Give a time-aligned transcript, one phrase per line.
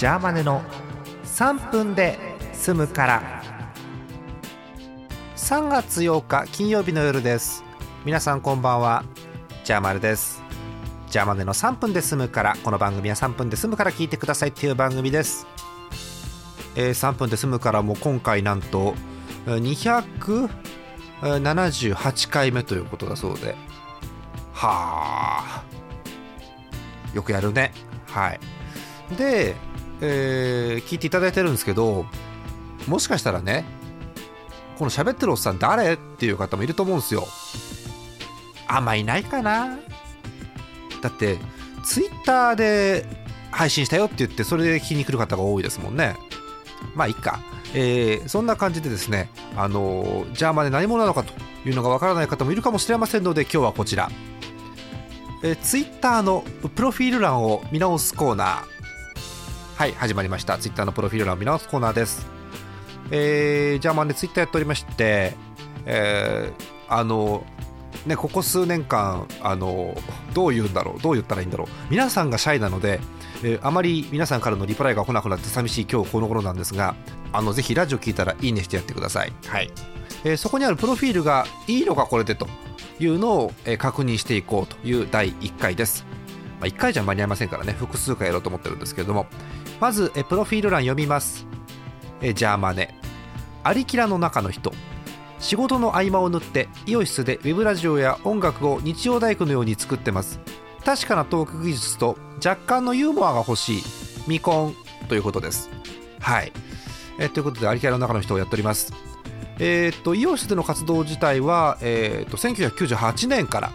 [0.00, 0.62] ジャーマネの
[1.24, 2.18] 3分で
[2.54, 3.42] 済むから。
[5.36, 7.62] 3月8日金曜日の夜です。
[8.06, 9.04] 皆さんこんばんは。
[9.62, 10.42] ジャーマネです。
[11.10, 12.56] ジャーマネの3分で済むから。
[12.64, 15.46] この番組は3分で済むから聞いてくださいっていう番組です、
[16.76, 18.94] えー、3分で済むからも今回なんと
[19.44, 23.54] 278回目ということだそうで。
[24.54, 25.62] はあ。
[27.12, 27.74] よくやるね。
[28.06, 28.40] はい。
[29.18, 29.56] で、
[30.00, 32.06] えー聞いていただいてるんですけど
[32.86, 33.64] もしかしたらね
[34.78, 37.26] この喋ってるおっさん誰っていう方もいると思うんですよ。
[38.66, 39.78] あんまいないかな。
[41.02, 41.38] だって
[41.84, 43.04] ツイッターで
[43.50, 46.16] 配信したよって言ってそれで聞きに来る方が多いですもんね。
[46.94, 47.40] まあいいか、
[47.74, 51.34] えーそんな感じでですねあのージャーマで何者なのかと
[51.68, 54.10] いうのがわからない方もいるかもしれませんので今日はこちら。
[55.42, 58.79] えー、ツイッターのプロフィール欄を見直すコーナー。
[59.80, 60.58] はい始まりました。
[60.58, 62.26] ツイッターのプロフィール欄を見直すコーナーです。
[63.10, 65.34] えー、ジャーマンでツイッターやっておりまして
[65.86, 67.46] えーあの
[68.04, 69.96] ねここ数年間あの
[70.34, 71.68] どう言うんだろうどう言ったらいいんだろう。
[71.88, 73.00] 皆さんがシャイなので、
[73.42, 76.94] えーあまり皆さんからのリプライが来なくなって寂しい今日この頃なんですが
[77.32, 79.32] あのぜひラジオ聞いたらいいねしてやってください。
[79.46, 79.70] はい。
[80.24, 82.46] えーそこにあるプロフィールがいいのかこれでと
[82.98, 86.04] いうのを、えー確認していこうという第1回です、
[86.60, 89.24] まあ、1回じゃ間に合いませんからね複数回やろうと思ってるんですけれども
[89.80, 91.46] まず、プロフィール欄読みます、
[92.20, 92.94] えージャーマネ
[93.64, 94.72] アリキラの中の人。
[95.38, 100.38] 仕事の合間を縫ってイオシスでウェブラジオや音楽を日曜大工のように作ってます。
[100.84, 103.82] 確かなトーク技術と若干のユーモアが欲しい。
[104.24, 104.74] 未婚
[105.08, 105.70] ということです。
[106.20, 106.52] はい、
[107.18, 108.92] えということでアリキラの中の人をやっております。
[109.58, 113.72] えーっとイオシスでの活動自体は、えーっと1998年から。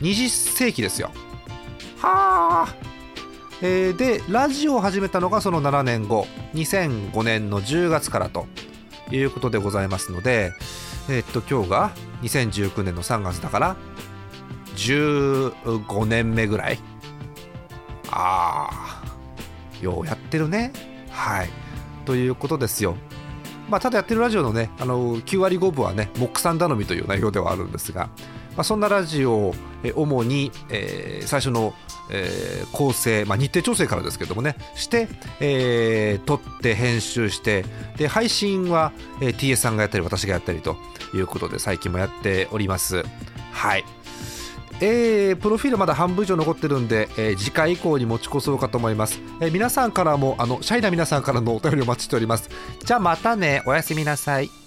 [0.00, 1.10] 20世紀ですよ。
[1.98, 2.74] はあ、
[3.62, 8.46] えーでラジオを始めたのがその7年後2005年の10月からと
[9.10, 10.52] いうことでございますので
[11.08, 11.90] えーっと今日が
[12.22, 13.76] 2019年の3月だから
[14.76, 16.78] 15年目ぐらい。
[18.10, 20.72] ああようやってるね。
[21.10, 21.48] はい。
[22.04, 22.96] ということですよ。
[23.68, 28.10] まあ、ただやってるラジオのねあの9割5分はねモックさん頼みという内容ではあるんですが、
[28.56, 29.54] まあ、そんなラジオを
[29.94, 31.74] 主に、えー最初の、
[32.10, 35.08] えー構成、まあ、日程調整からですけどもねして、
[35.40, 37.64] えー撮って編集して
[37.96, 40.76] で配信は、えー TS さんがやったり私がやったりと
[41.14, 43.04] いうことで最近もやっております。
[43.52, 43.84] はい。
[44.80, 52.50] えープロフィールまだ半分以上残ってるんで、えー次回以降に持ち越そうかと思います、えー皆さんからもあのシャイな皆さんからのお便りをお待ちしております。
[52.84, 53.62] じゃあまたね。
[53.66, 54.63] おやすみなさい。